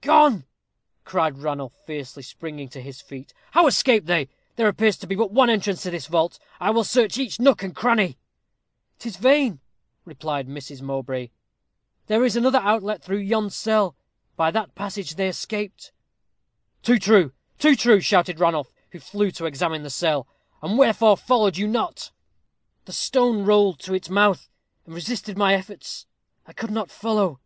[0.00, 0.46] "Gone!"
[1.04, 3.32] cried Ranulph, fiercely springing to his feet.
[3.52, 4.28] "How escaped they?
[4.56, 6.40] There appears to be but one entrance to this vault.
[6.58, 8.18] I will search each nook and cranny."
[8.98, 9.60] "'Tis vain,"
[10.04, 10.82] replied Mrs.
[10.82, 11.30] Mowbray.
[12.08, 13.94] "There is another outlet through yon cell.
[14.34, 15.92] By that passage they escaped."
[16.82, 20.26] "Too true, too true," shouted Ranulph, who flew to examine the cell.
[20.62, 22.10] "And wherefore followed you not?"
[22.86, 24.48] "The stone rolled to its mouth,
[24.84, 26.06] and resisted my efforts.
[26.44, 27.38] I could not follow."